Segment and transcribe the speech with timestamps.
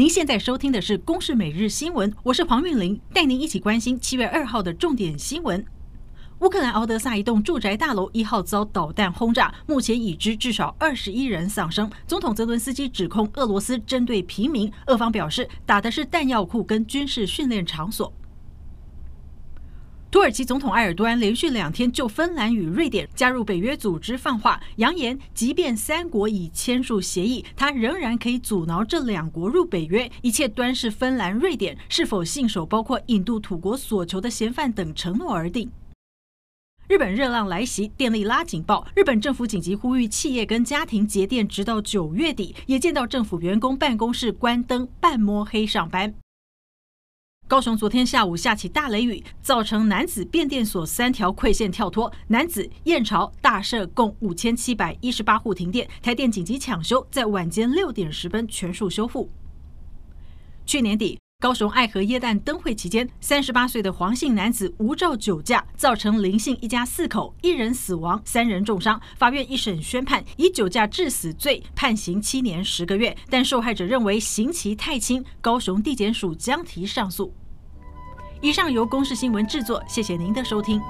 [0.00, 5.62] 您现在收听的是《公视每日新闻》，我是黄韵玲，带您一起关心七月二号的重点新闻。
[6.38, 11.90] 乌克兰敖德萨一栋住宅大楼一号遭导弹轰炸，目前已知至少二十一人丧生。
[12.06, 18.10] 总统泽伦斯基指控俄罗斯针对平民，俄方表示打的是弹药库跟军事训练场所。
[20.10, 30.10] 土耳其总统埃尔多安连续两天就芬兰与瑞典加入北约组织放话，扬言即便三国已签署协议，他仍然可以阻挠这两国入北约。
[30.20, 35.70] 一切端视芬兰、瑞典是否信守包括引渡土国所求的嫌犯等承诺而定。
[36.88, 42.52] 日本热浪来袭，电力拉警报，日本政府紧急呼吁企业跟家庭节电，直到九月底。
[42.66, 46.12] 也见到政府员工办公室关灯，半摸黑上班。
[47.50, 59.28] 高雄昨天下午下起大雷雨，造成男子变电所三条馈线跳脱，男子、燕巢、大社共五千七百一十八户停电，台电紧急抢修，在晚间六点十分全数修复。
[60.64, 69.00] 去年底，高雄爱河耶诞灯会期间，三十八岁的黄姓男子无照酒驾，造成林姓一家四口一人死亡，三人重伤。
[69.16, 77.34] 法院一审宣判，以酒驾致死罪判刑七年十个月，但受害者认为刑期太轻，高雄地检署将提上诉。
[78.40, 80.80] 以上由公视新闻制作，谢谢您的收听。